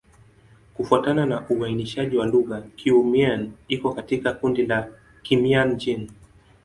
[0.73, 4.87] Kufuatana na uainishaji wa lugha, Kiiu-Mien iko katika kundi la
[5.23, 6.09] Kimian-Jin.